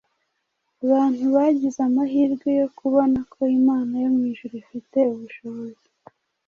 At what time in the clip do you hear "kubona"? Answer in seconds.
2.77-3.19